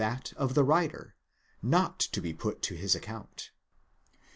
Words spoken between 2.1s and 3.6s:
be put to his account.